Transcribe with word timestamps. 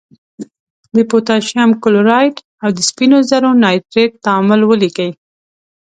د 0.95 0.97
پوتاشیم 1.09 1.69
کلورایډ 1.83 2.35
او 2.63 2.69
د 2.77 2.79
سپینو 2.89 3.17
زور 3.29 3.43
نایتریت 3.63 4.11
تعامل 4.25 4.61
ولیکئ. 4.65 5.09